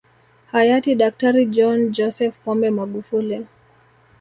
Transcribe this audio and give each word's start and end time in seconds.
Hayati 0.51 0.95
Daktari 0.95 1.45
John 1.45 1.91
Joseph 1.93 2.37
Pombe 2.45 2.69
Magufuli 2.69 3.45